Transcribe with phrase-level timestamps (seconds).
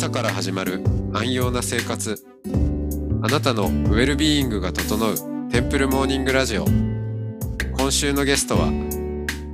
[0.00, 0.82] 朝から始まる
[1.12, 2.24] 安養な生活。
[3.20, 5.14] あなたのウェルビーイングが整う
[5.50, 6.64] テンプルモーニングラジオ。
[7.76, 8.70] 今週のゲストは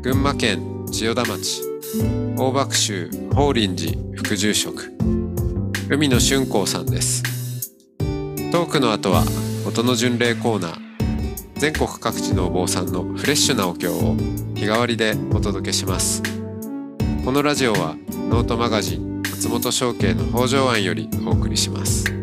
[0.03, 1.63] 群馬県千代田町
[2.37, 4.93] 大爆州法輪寺副住職
[5.91, 7.25] 海野俊光さんです。
[8.53, 9.25] トークの後は
[9.67, 10.79] 音の巡礼コーナー
[11.57, 14.15] 全国各地のお坊さんのフレッシュなお経を
[14.55, 16.23] 日替わりでお届けします。
[17.25, 17.97] このラジオは
[18.31, 19.16] ノートマガジン
[19.49, 22.16] 本商家の北条庵よりお送りします。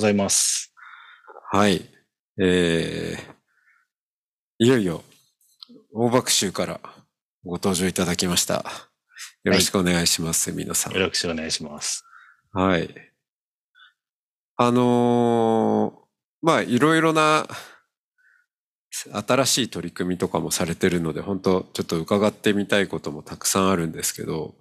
[0.00, 0.72] ございます。
[1.52, 1.84] はい
[2.40, 5.04] えー、いよいよ
[5.92, 6.80] 大爆州から
[7.44, 8.64] ご登場いただきました
[9.44, 12.02] よろしくお願いします、海野さんよろしくお願いします。
[12.52, 12.88] はい。
[14.56, 17.46] あのーまあ、いろいろな
[18.90, 24.54] 新しい取り組みとかもされてるので、本当ちょっと伺ってみたいこともたくさんあるんですけど、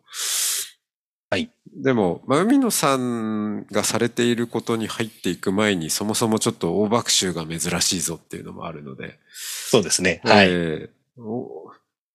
[1.30, 1.52] はい。
[1.76, 10.22] でも、まあ、海野さんがされていることに入っていく前に、そもそもちょっと大爆臭が珍しいぞっていうのもあるので、そうですね。
[10.24, 10.48] はい。
[10.50, 10.90] えー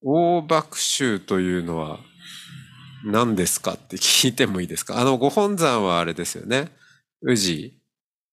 [0.06, 1.98] お大爆臭というのは
[3.06, 5.00] 何ですかって聞いてもいいですか？
[5.00, 6.68] あの、ご本山はあれですよね。
[7.22, 7.78] 宇治、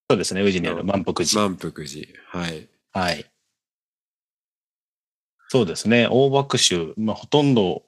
[0.09, 0.41] そうですね。
[0.41, 1.41] 宇治にある満腹寺。
[1.41, 2.07] 満腹寺。
[2.27, 2.67] はい。
[2.91, 3.25] はい。
[5.47, 6.07] そうですね。
[6.09, 6.93] 大爆臭。
[6.97, 7.83] まあ、ほとんど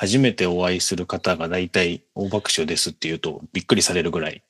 [0.00, 4.44] 初めてお会いする方が大体大爆臭ですっていうとびっくりされるぐらい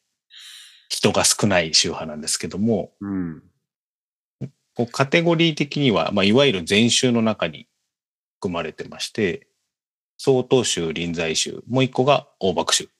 [0.90, 3.42] 人が少ない宗派なんですけども、うん。
[4.74, 7.66] こうカテゴリー的には、まあ、いわゆる禅宗の中に
[8.34, 9.46] 含まれてまして、
[10.18, 12.90] 曹洞宗、臨済宗、もう一個が大爆宗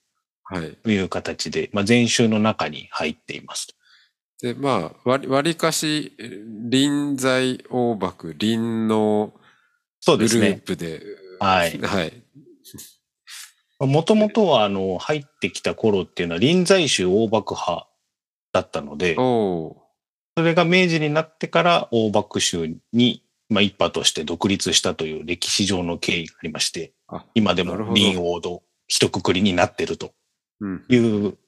[0.45, 0.73] はい。
[0.83, 3.77] という形で、まあ、禅宗の中に入っています。
[4.41, 6.17] で、まあ、割割りかし、
[6.71, 9.35] 臨済大爆、臨の
[10.07, 10.29] グル。
[10.29, 11.03] ープで、
[11.41, 11.79] はい。
[11.79, 12.13] はい。
[13.81, 17.89] もともとは、あの、入ってきた頃っていうのは臨済宗大幕派
[18.53, 19.77] だったので、そ
[20.43, 30.13] れが明治になってから大幕宗に、まあ、一派として独立したという歴史上の経緯がありましてあ、今でも臨王道一括りになっていると
[30.61, 30.85] うん。
[30.89, 31.39] いう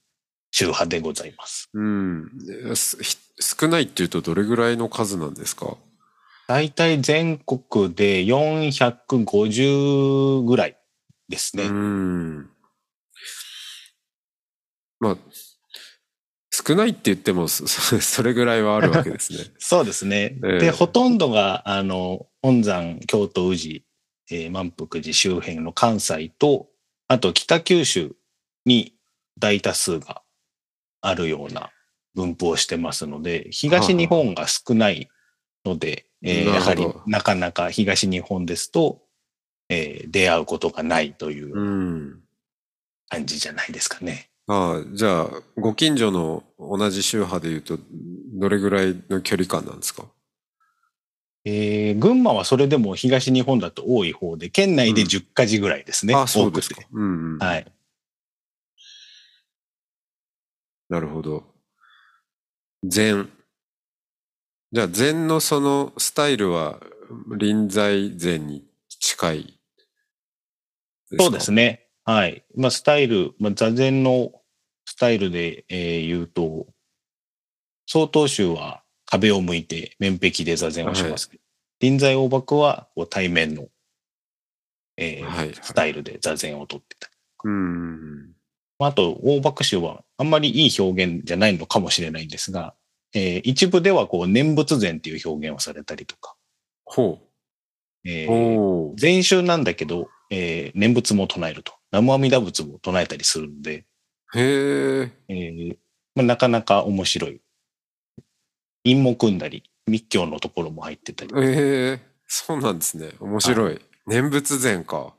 [0.50, 1.68] 宗派でございます。
[1.74, 2.30] うん。
[2.74, 5.76] すひ少ないっていうとどれぐらいの数なんですか？
[6.50, 10.76] 大体全国で450ぐらい
[11.28, 11.66] ですね。
[11.66, 12.50] うん。
[14.98, 15.16] まあ、
[16.50, 19.44] 少ないって言っても それぐらいはあるわけですね。
[19.62, 20.40] そうですね。
[20.44, 23.84] ええで、ほとんどが、あの、本山、京都、宇治、
[24.32, 26.68] えー満腹寺周辺の関西と、
[27.06, 28.16] あと北九州
[28.64, 28.96] に
[29.38, 30.24] 大多数が
[31.00, 31.70] あるような
[32.16, 35.08] 分布をしてますので、東日本が少ない
[35.64, 39.02] ので、えーやはりなかなか東日本ですと、
[39.68, 42.20] えー出会うことがないといううん。
[43.08, 44.30] 感じじゃないですかね。
[44.46, 47.78] ああ、じゃあ、ご近所の同じ宗派で言うと、
[48.34, 50.06] どれぐらいの距離感なんですか？
[51.44, 56.14] えー群馬はそれでも東日本だと多い方で、県内で10か寺ぐらいですね。
[56.14, 56.82] ああ、そうですか。
[56.92, 57.38] うんうん。
[57.38, 57.66] はい。
[60.88, 61.44] なるほど。
[62.84, 63.28] 禅。
[64.72, 66.80] じゃあ、禅のそのスタイルは、
[67.36, 68.64] 臨済禅に
[69.00, 69.60] 近い
[71.18, 71.62] そうですね。
[71.64, 71.86] ね。
[72.04, 72.44] はい。
[72.54, 74.32] まあ、スタイル、まあ、座禅の
[74.84, 76.68] スタイルで、えー言うと、
[77.86, 81.42] 曹洞宗は壁を向いて面壁で座禅をしますけど、
[81.80, 83.66] 臨済大幕はこう対面の、
[84.96, 87.10] えーはいはいスタイルで座禅をとってた。
[87.42, 88.32] うん。
[88.78, 92.74] まああと、大幕宗はあんまりいい表現じゃないのかもしれないんですが、
[93.14, 96.36] えー一部ではこう念仏禅っていう表現をされたりとか、
[96.84, 98.08] ほう。
[98.08, 101.74] えー禅宗なんだけど、えー念仏も唱えると。
[101.92, 103.84] 南無阿弥陀仏も唱えたりするんで、
[104.34, 105.12] へえ。
[105.28, 105.76] えー
[106.14, 107.40] まあ、なかなか面白い。
[108.84, 111.32] 陰も組んだり、密教のところも入ってたり。
[111.36, 113.10] ええそうなんですね。
[113.18, 113.80] 面白い。
[114.06, 115.14] 念仏禅か。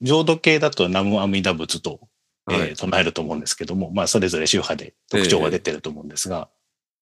[0.00, 2.07] 浄土系だと南無阿弥陀仏と、
[2.50, 6.48] え唱えると思うんですけども、まあそれぞれ宗派で特徴が出てると思うんですが、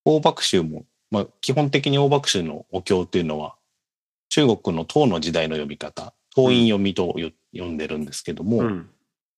[0.05, 3.57] 大幕宗も、まあ基本的に大幕宗のお経っていうのは、
[4.29, 8.91] 中国の唐の時代の読み方、唐印読みとよ読んでるんですけども、うん。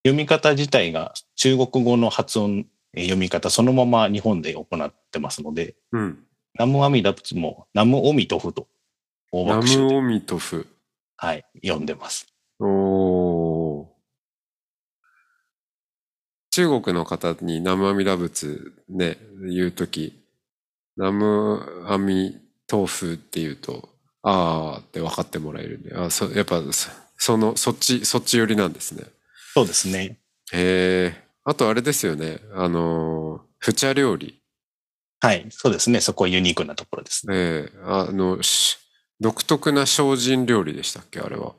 [0.04, 6.18] 読み方自体が中国語の発音えー読み方そのまま日本で行ってますので、うん。
[6.54, 8.66] 南無阿弥陀仏も南無阿弥陀佛と
[9.30, 10.66] 大ナ爆笑で、ムオミトフ。
[11.16, 12.26] はい、読んでます。
[12.60, 12.68] おー。
[16.58, 19.16] 中国の方に南無阿弥陀仏ね、
[19.48, 20.20] 言うとき、
[20.96, 22.34] 南無阿弥
[22.66, 23.88] 陀佛って言うと、
[24.24, 29.04] あーって分かってもらえるんで、あそやっぱそその、そっち、そっち寄りなんですね。
[29.54, 30.18] そうですね。
[30.52, 31.24] へえ。
[31.44, 32.40] あとあれですよね。
[32.52, 34.42] あのー、フチャ料理。
[35.20, 36.00] はい、そうですね。
[36.00, 37.36] そこはユニークなところですね。
[37.36, 38.78] ええあの、し
[39.20, 41.54] 独特な精進料理でしたっけあれは。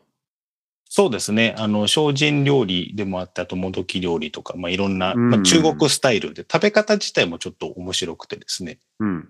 [0.92, 1.54] そうですね。
[1.58, 8.80] あの、精進料理でもあって、あともどき料理とか、まあ、いろんな、うんまあ、中国スタイルで、食べ方自体もちょっと面白くてですね。
[9.00, 9.30] うん。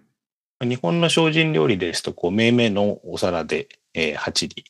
[0.61, 4.63] 日本の精進料理ですと、こう、命名のお皿で、えー、鉢に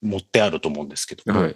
[0.00, 1.54] 持ってあると思うんですけども、はい。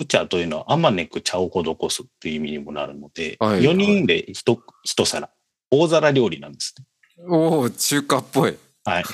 [0.00, 5.30] うちゃというのは、あまねく茶を施すっていう意味にもなるので、はい4人で一一皿、
[5.70, 6.84] 大皿料理なんですね。
[7.26, 8.56] おお中華っぽい。
[8.84, 9.04] はい。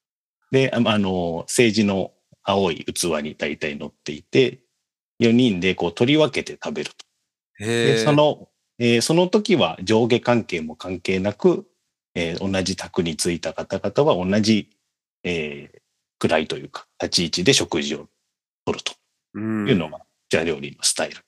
[0.50, 2.13] で、ああの、政治の
[2.44, 4.60] 青い器に大体乗っていて、
[5.20, 7.04] 4人でこう取り分けて食べると。
[7.64, 8.04] へで、え。
[8.04, 8.48] その、
[8.78, 11.66] えーその時は上下関係も関係なく、
[12.14, 14.70] えー同じ宅に着いた方々は同じ、
[15.24, 15.80] えー
[16.26, 18.08] 位というか、立ち位置で食事を
[18.64, 18.92] 取ると
[19.34, 20.00] うんいうのが、
[20.30, 21.18] じゃあ料理のスタイル。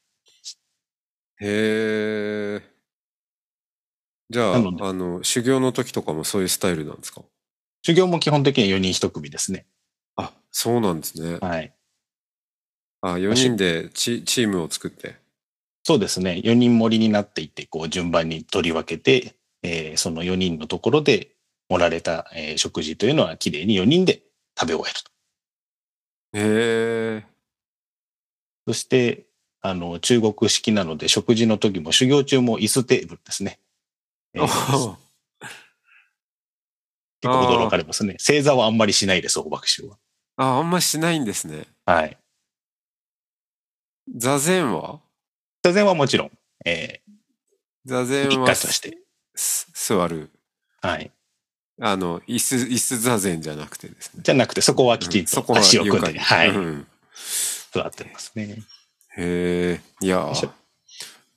[1.41, 2.77] へえ。
[4.31, 7.23] じゃあ、あの、修行の時とかもそういうスタイルなんですか？
[7.83, 9.67] 修行も基本的には4人1組ですね。
[10.57, 11.39] あ、そうなんですね。
[11.41, 11.73] はい。
[13.03, 15.17] あ、4人でチチームを作って。
[15.85, 16.41] そうですね。
[16.43, 21.37] 4人盛りになっていって、こう順番に取り分けて、えーその4人のところで
[21.69, 24.23] 盛られた、えー食事というのはきれいに4人で
[24.59, 25.11] 食べ終えると。
[26.39, 27.27] へえ。
[28.67, 29.27] そして、
[29.61, 33.61] あの、中国式なので食事の時も修行中も椅子テーブルですね。
[34.35, 34.47] えーお
[37.21, 38.17] 結構驚かれますね。
[38.19, 39.99] 正座はあんまりしないです、大爆笑は。
[40.37, 41.67] あ、あんましないんですね。
[41.85, 42.17] はい。
[44.15, 45.01] 座禅は？
[45.63, 46.31] 座禅はもちろん、
[46.65, 47.01] え
[47.85, 48.99] 座ー、一禅は括として。
[49.35, 50.31] す座る。
[50.81, 51.11] はい。
[51.81, 54.23] あの、椅子、椅子座禅じゃなくてですね。
[54.25, 56.87] じゃなくて、そこはきちんうんそこはと足を組んで、はい、うん
[57.73, 58.63] 座ってますね。
[59.17, 59.81] へえ。
[60.01, 60.53] いやしょー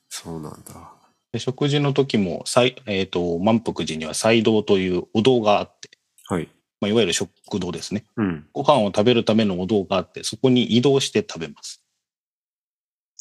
[0.10, 0.94] そうなんだ。
[1.32, 5.90] で食事の時も、さいえっ、と、満腹時には祭道というお堂があって、
[6.28, 6.50] はい。
[6.82, 8.06] まあ、いわゆる食堂ですね。
[8.18, 8.48] うん。
[8.54, 11.84] ご飯を食べるためのお堂があって、そこに移動して食べます。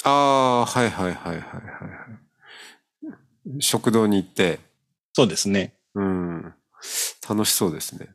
[0.04, 1.48] ああ、はいはいはいはいはいは
[3.58, 3.62] い。
[3.62, 4.60] 食堂に行って、
[5.14, 5.74] そうですね。
[5.94, 6.54] うん。
[7.28, 8.08] 楽しそうですね。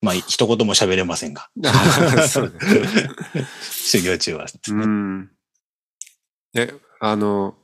[0.00, 1.48] まあ、一言も喋れませんが。
[2.28, 4.50] そうです 修行中はね。
[4.68, 5.30] うん。
[6.54, 7.56] え、あの、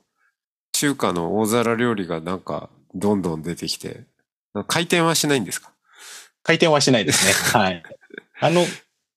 [0.73, 4.07] 中華の大皿料理がなんか、どんどん出てきて、
[4.69, 5.73] 回転はしないんですか？
[6.45, 7.33] 回転はしないですね。
[7.59, 7.83] はい。
[8.41, 8.65] あの、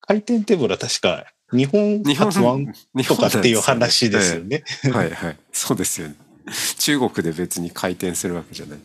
[0.01, 4.63] 回転テーブルは確か、日本日本発案日とかっていう話ですよね。
[4.83, 5.37] ええはいはい。
[5.53, 6.15] そうですよね。
[6.79, 8.79] 中国で別に回転するわけじゃない。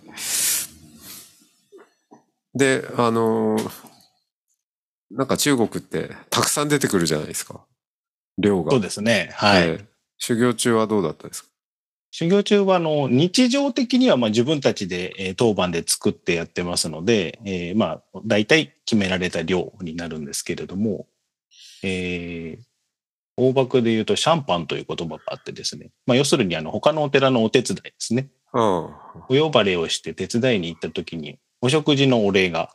[2.55, 3.71] で、あのー
[5.15, 7.67] なんか中国ってたくさん出てくるじゃないですか。
[8.39, 8.71] 量が。
[8.71, 9.31] そうですね。
[9.35, 9.63] はい。
[9.69, 9.85] ええ
[10.17, 11.51] 修行中はどうだったですか？
[12.13, 21.07] 修行中は、あの、日常的には、まあ自分たちで、えー当番で作ってやってますので、えーまあ、大体決められた量になるんですけれども、
[21.83, 22.63] えー
[23.35, 25.91] 大幕で言うとシャンパンという言葉があってですね。
[26.05, 28.29] まあ、要するに、あの、他のお寺のお手伝いですね。
[28.53, 28.59] あ
[29.31, 32.75] お呼ばれをして手伝いに行った時に、お食事のお礼が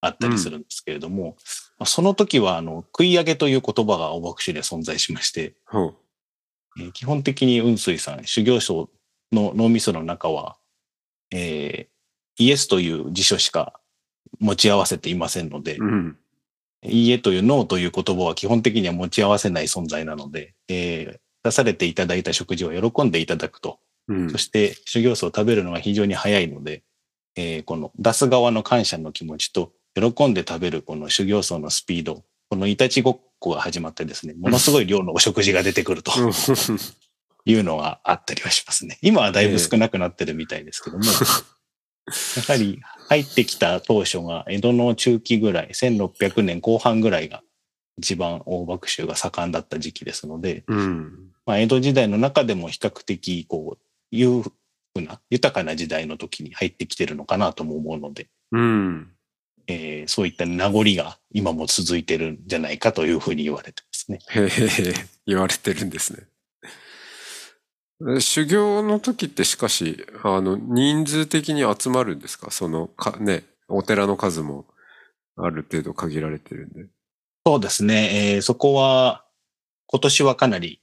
[0.00, 1.36] あったりするんですけれども、
[1.78, 5.78] まあその時は、あの、食い上げという言葉が大幕宗で存在しまして、う。
[5.78, 6.01] えー
[6.92, 8.88] 基本的に雲水さん、修行僧
[9.32, 10.56] の脳みその中は、
[11.30, 11.92] えー
[12.38, 13.78] イエスという辞書しか
[14.40, 16.16] 持ち合わせていませんので、うん。
[16.82, 23.80] いいえというノーという言葉は基本的には持ち合わせない存在なので、えー出されていただいた食事を喜んでいただくと。
[24.08, 24.38] うんそ。
[24.38, 26.84] して修行僧を食べるのが非常に早いので、
[27.36, 36.12] えーこの出す側の感謝の気持ちと、喜んで食べるこの修行僧のスピード、このいたちごっこが始まってですね、ものすごい量のお食事が出てくると
[37.44, 38.98] いうのがあったりはしますね。
[39.02, 41.10] 今はだいぶ少なくなってるみたいですけども、や
[42.42, 47.42] はり入ってきた当初が江戸の中期ぐらい、1600年後半ぐらいが
[47.98, 51.32] 一番大爆臭が盛んだった時期ですので、うん。
[51.44, 54.52] まあ、江戸時代の中でも比較的こう裕福
[55.02, 59.12] な、豊かな時代の時に入ってきてるのかなとも思うので、うん。
[59.66, 64.18] えーそういった名残が今も続いてるんじゃないかというふうに言われてますね。
[64.30, 64.48] へえ、
[65.26, 66.24] 言われてるんですね。
[68.16, 72.50] え修行の時ってしかし、あの、人数的に集まるんですか？
[72.50, 74.66] その、か、ね、お寺の数も
[75.36, 76.86] ある程度限られてるんで。
[77.46, 78.34] そうですね。
[78.34, 79.24] えーそこは、
[79.86, 80.80] 今年はかなり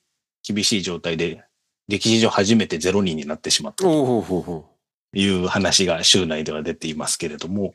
[0.48, 1.44] 厳しい状態で、
[1.90, 4.70] 歴史上初めて0人になってしまったと
[5.14, 7.74] いう話が州内では出ていますけれども、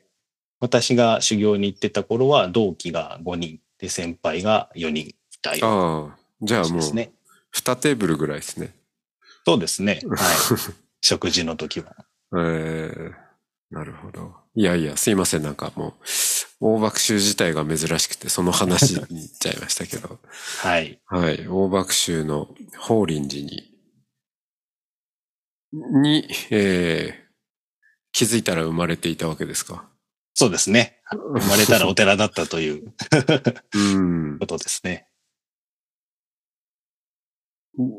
[0.61, 5.58] 私が修行に行ってた頃は同期が5人で先輩が4人いたう。
[5.58, 5.70] よう
[6.11, 7.12] ああ、じゃあもう、なですね。
[7.54, 8.75] 2テーブルぐらいですね。
[9.46, 10.00] そうですね。
[10.08, 10.37] はい。
[11.02, 11.94] 食事の時は。
[12.32, 13.12] えー、
[13.70, 14.34] なるほど。
[14.54, 15.42] いやいや、すいません。
[15.42, 15.92] なんかもう、
[16.61, 20.18] 大爆衆自体が珍しくて、その話に行っちゃいましたけど。
[20.62, 20.99] はい。
[21.06, 21.46] はい。
[21.46, 23.70] 大爆衆の法輪寺に、
[25.73, 27.25] に、えー、
[28.12, 29.88] 気づいたら生まれていたわけですか？
[30.37, 31.00] そうですね。
[31.12, 32.93] 生まれたらお寺だったという
[33.75, 34.47] うんこ。
[34.47, 35.07] とですね。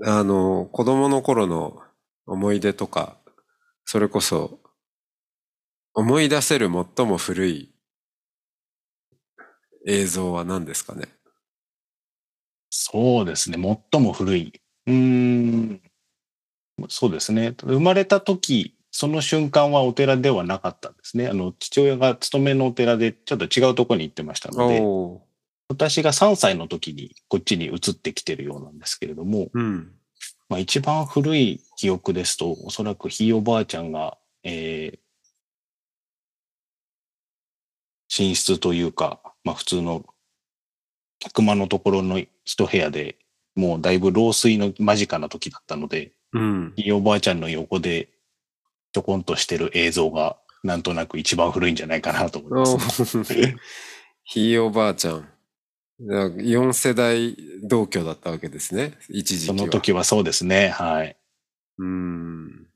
[0.06, 1.82] あの、子供の頃の
[2.26, 3.18] 思い出とか、
[3.86, 4.60] それこそ、
[5.96, 7.74] 思い出せる最も古い
[9.88, 11.10] 映像は何ですかね？
[12.72, 13.58] そうですね。
[13.92, 14.54] 最も古い。
[14.88, 15.82] うーん。
[16.90, 17.56] そうですね。
[17.64, 21.28] 生まれた時、その瞬間はお寺ではなかったんですね。
[21.28, 24.82] あの、父親が勤めのお寺でちょっと違うところに行ってましたので、
[25.68, 29.92] 私が3歳の時にこっちに移ってきてるようなんですけれども、うん。
[30.48, 35.00] まあ、一番古い記憶ですと、おそらくひいおばあちゃんが、えー
[38.18, 40.06] 寝室というか、まあ普通の
[41.20, 43.18] 客間のところの一部屋で、
[43.56, 46.74] もうだいぶ老衰の間近な時だったので、うん。
[46.78, 48.15] ひいおばあちゃんの横で
[48.96, 53.04] ちょこんとしてる映像が、なんとなく一番古いんじゃないかなと思います。
[54.24, 55.30] ひいおばあちゃん。
[56.00, 58.98] 4世代同居だったわけですね。
[59.10, 59.58] 一時期は。
[59.58, 60.70] その時はそうですね。
[60.70, 61.18] はい。
[61.78, 62.68] うん。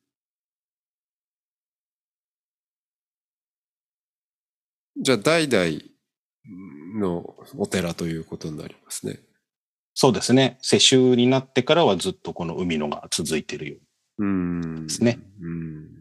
[4.97, 9.21] じゃあ、代々のお寺ということになりますね。
[9.93, 10.57] そうですね。
[10.61, 13.77] 世襲になってからはずっとこの海のが続いてるよ
[14.17, 14.87] ううん。
[14.87, 15.17] ですね。
[15.41, 15.98] うん。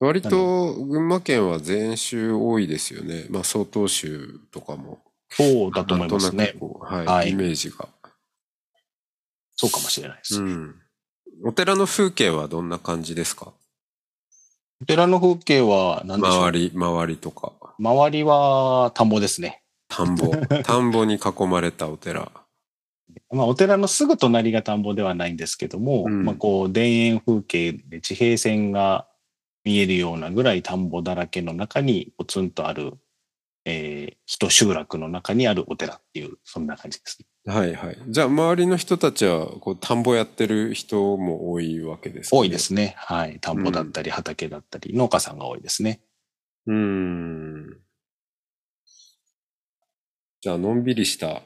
[0.00, 3.26] 割と群馬県は全州多いですよね。
[3.28, 4.98] まあ、曹洞州とかも。
[5.30, 7.88] そうだと思いますねはい、はいイメージが。
[9.56, 10.42] そうかもしれないです。
[10.42, 10.74] うん。
[11.44, 13.52] お寺の風景はどんな感じですか？
[14.82, 16.42] お寺の風景は何でしょう？
[16.44, 17.52] 周り、周りとか。
[17.78, 19.62] 周りは田んぼですね。
[19.88, 20.34] 田んぼ。
[20.64, 22.32] 田んぼに囲まれたお寺。
[23.30, 29.06] まあ、お寺のすぐ隣が田んぼではないんですけども、うんまあ、こう、田園風景で地平線が
[29.64, 32.94] 見えるようなぐらい田んぼだらけの中にポツンとある、
[33.64, 37.52] えー、一集落の中にあるお寺っていう、そんな感じですね。
[37.52, 37.98] はいはい。
[38.08, 42.58] じゃあ、周りの人たちは、こう、田んぼやってる人も多いわけですか、多いで。
[42.58, 42.94] すね。
[42.96, 43.38] はい。
[43.40, 46.00] 田んぼだったり畑だったり、農家さんが多いですね。
[46.66, 47.80] うーん。
[50.42, 51.42] じゃあ、のんびりした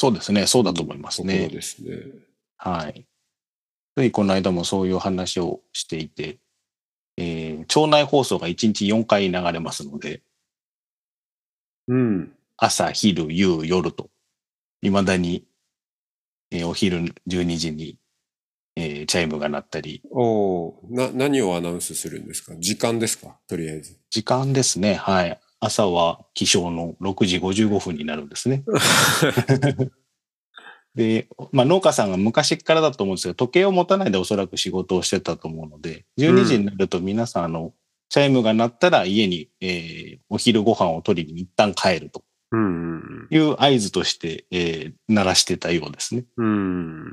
[0.00, 0.46] そうですね。
[0.46, 1.48] そうだと思いますところね。
[1.48, 1.90] ですね。
[2.56, 3.04] はい。
[3.98, 6.38] ついこの間もそういう話をしていて、
[7.16, 10.22] えー町内放送が1日4回流れますので、
[11.88, 12.32] うん。
[12.56, 14.08] 朝、昼、夕、夜と、
[14.82, 15.44] 未だに、
[16.52, 17.98] えーお昼12時に、
[18.76, 22.54] えーチャイムが鳴ったり、おおな、何をアナウンスするんですか？
[22.56, 23.36] 時間ですか？
[23.48, 23.98] とりあえず。
[24.10, 24.94] 時間ですね。
[24.94, 25.40] はい。
[25.58, 28.62] 朝は起床の6時55分になるんですね。
[30.94, 37.72] で、まあ農家さんが昔からだと思うんですけど、時計を持たないでおそらく仕事をしてたと思うので、12時になると皆さん、あの、
[38.10, 42.22] チャイムが鳴ったら家に、えーお昼ご飯を取りに一旦帰ると
[43.30, 46.24] いう合図として、えー鳴らしてたようですね。
[46.36, 46.46] うん。
[46.46, 46.50] う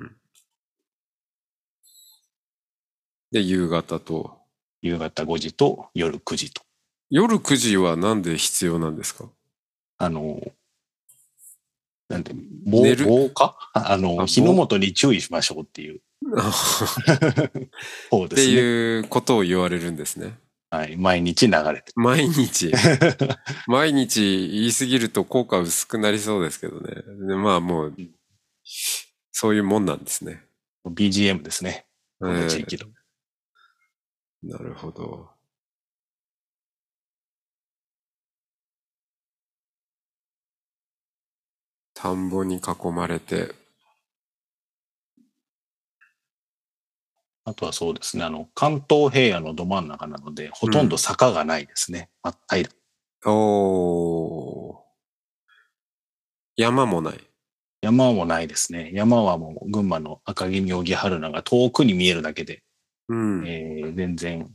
[0.07, 0.15] ん。
[3.31, 4.37] で、夕方と。
[4.81, 6.61] 夕方5時と夜9時と。
[7.09, 9.25] 夜9時はなんで必要なんですか？
[9.97, 10.39] あの、
[12.09, 12.33] なんて、
[12.65, 13.05] 寝る？
[13.05, 13.57] 防防火？
[13.73, 16.01] あ あの、防火の元に注意しましょうっていう
[18.09, 18.53] 方ってですね。
[18.53, 20.37] いうことを言われるんですね。
[20.69, 20.97] はい。
[20.97, 22.71] 毎日流れて毎日。
[23.67, 26.95] 毎日言い過ぎると効果薄くなりそうですけどね。
[27.27, 27.95] でまあもう、
[29.31, 30.43] そういうもんなんですね。
[30.85, 30.91] る。
[30.91, 31.85] BGM ですね。
[32.19, 32.87] この地域の。
[34.43, 35.34] なるほど。
[42.05, 43.55] 田んぼに囲まれて、
[47.45, 48.23] あとはそうですね。
[48.23, 52.11] あの、関東平野のど真ん中なので、ほとんど坂がないですね。
[52.21, 52.69] 真っ平
[53.25, 53.31] ら。
[53.31, 54.77] おー。
[56.57, 57.19] 山もない。
[57.81, 58.91] 山もないですね。
[58.93, 62.61] 山はもう群馬の赤城妙義春菜が遠くに見えるだけで、
[63.07, 63.47] うん。
[63.47, 64.47] えー全然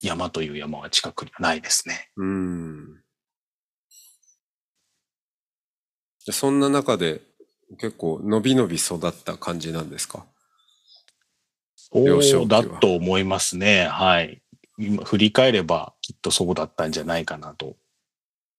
[0.00, 2.10] 山という山は近くにはないですね。
[2.16, 2.94] うん。
[2.96, 3.02] で
[6.30, 7.20] そんな中で
[7.78, 10.24] 結構伸び伸び育った感じなんですか？
[11.74, 13.86] そうだと思いますね。
[13.86, 14.42] はい。
[14.78, 17.76] 今振り返ればきっとそうだったんじゃないかなと。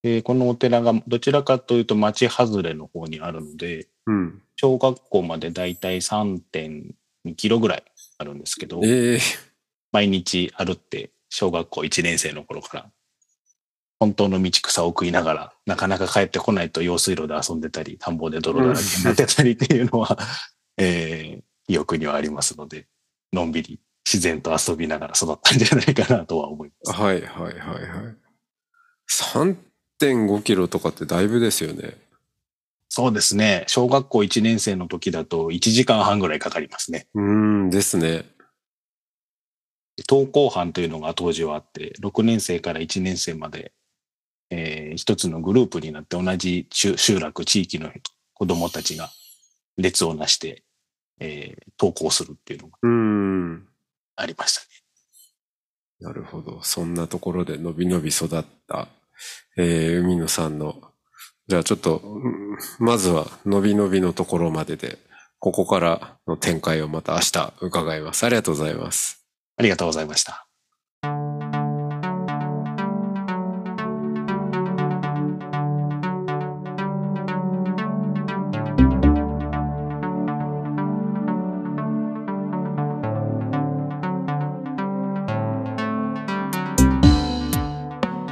[0.03, 4.41] でこのお寺がどちらかというと町外れの方にあるので、うん。
[4.55, 6.93] 小学校までだいたい3.2
[7.35, 7.83] キロぐらい
[8.19, 9.19] あるんですけど、ええ
[9.91, 12.91] 毎日歩って小学校1年生の頃から、
[14.03, 20.17] 本当の道草を食いながら、なかなか帰ってこないと用水路で遊んでたり、田んぼで泥だらけになってたりっていうのは、
[20.77, 22.87] えー記憶にはありますので、
[23.31, 27.01] のんびり自然と遊びながら育ったんじゃないかなとは思います。
[27.01, 28.15] はいはいはいはい。
[29.09, 31.97] 3.5キロとかってだいぶですよね。
[32.89, 33.63] そうですね。
[33.67, 37.07] 小学校1年生の時だと1時間半ぐらいかかりますね。
[37.13, 38.25] うーんですね。
[40.09, 43.71] 登校班というのが当時はあって、6年生から1年生まで、
[44.53, 47.91] えー一つのグループになって同じ集集落、地域の
[48.33, 49.09] 子供たちが
[49.77, 50.63] 列をなして、
[51.19, 52.77] えー登校するっていうのが。
[54.15, 54.67] ありましたね。
[56.01, 56.61] なるほど。
[56.61, 58.87] そんなところでのびのび育った、
[59.57, 60.75] えー海野さんの、
[61.47, 64.99] じゃあちょっと、うんまずはのびのびのところまでで、
[65.39, 68.23] ここからの展開をまた明日伺います。
[68.25, 69.25] ありがとうございます。
[69.57, 70.42] ありがとうございました。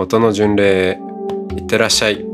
[0.00, 0.98] 音の巡礼へ
[1.54, 2.29] いってらっしゃい。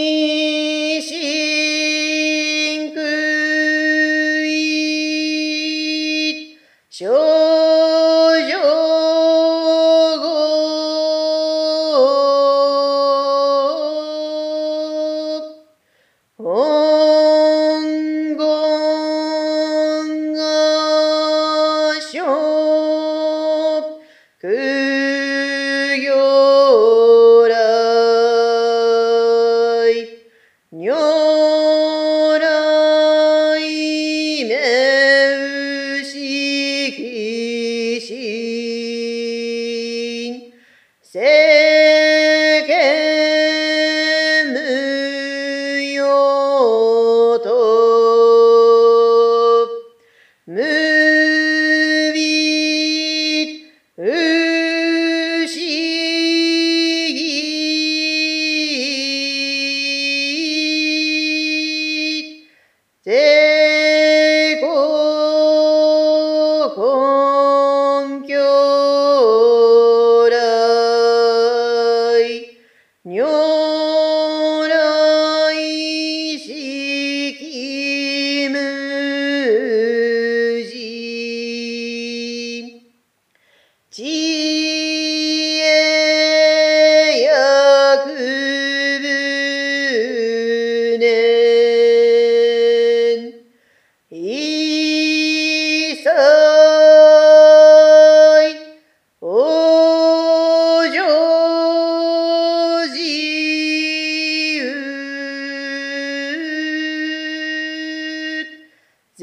[0.00, 0.33] me.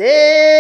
[0.02, 0.51] prazer.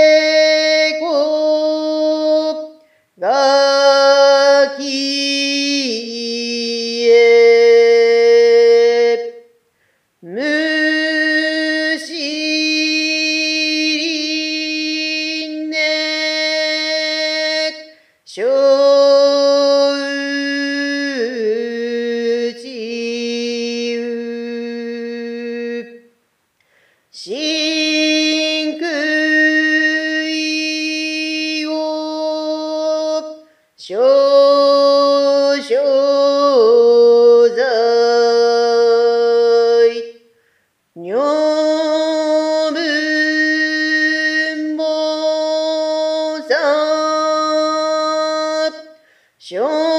[49.43, 49.90] 小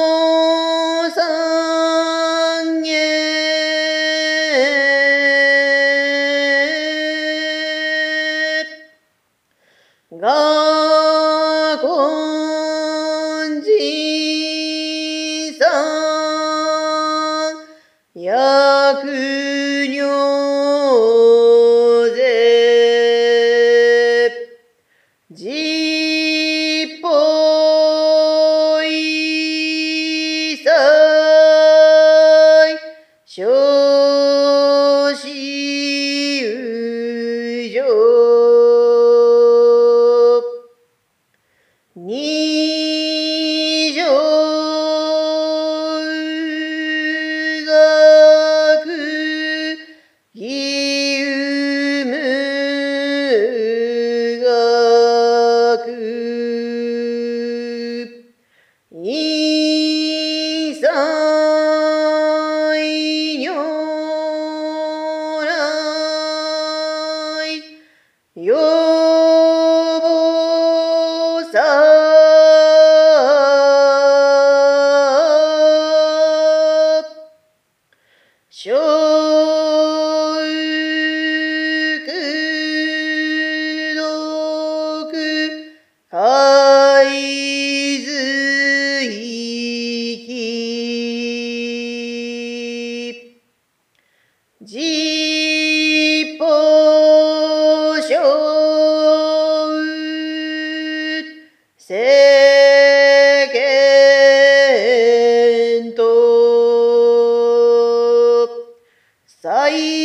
[109.42, 110.01] 最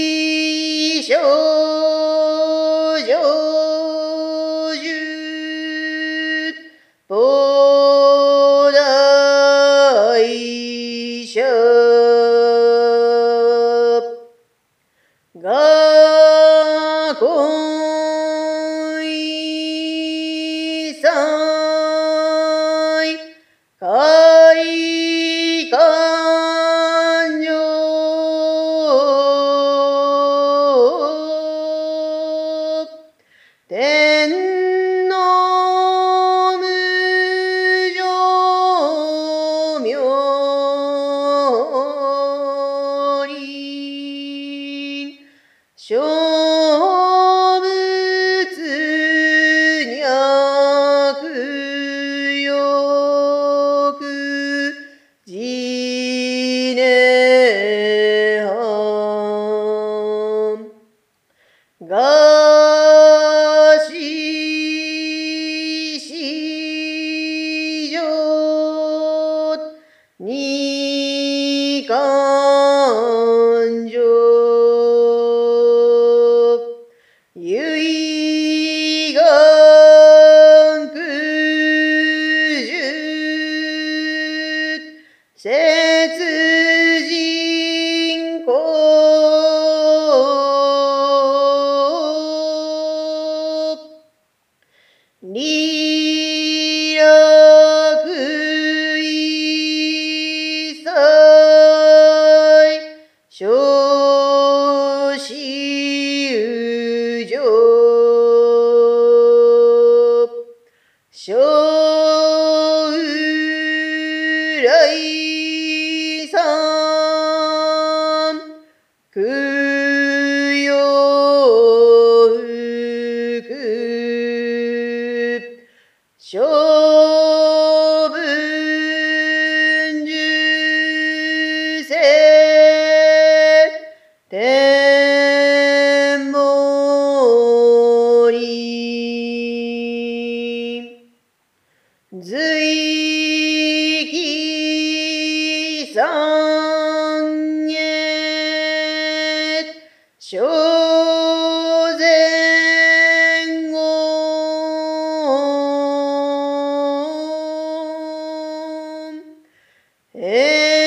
[160.19, 160.86] Ei!